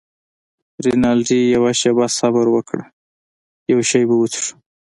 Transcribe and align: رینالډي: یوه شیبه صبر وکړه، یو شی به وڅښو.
رینالډي: 0.83 1.39
یوه 1.55 1.71
شیبه 1.79 2.05
صبر 2.17 2.45
وکړه، 2.51 2.85
یو 3.71 3.79
شی 3.89 4.01
به 4.07 4.15
وڅښو. 4.19 4.53